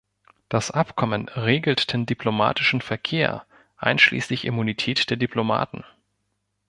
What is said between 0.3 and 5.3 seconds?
Das Abkommen regelt den diplomatischen Verkehr einschließlich Immunität der